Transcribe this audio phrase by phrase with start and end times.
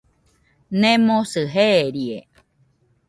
[0.79, 2.19] Nemosɨ jeerie.